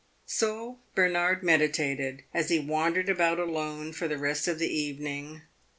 [0.25, 5.43] So Bernard meditated, as he wandered about alone for the rest of the evening.